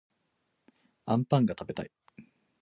[1.05, 1.91] あんぱんがたべたい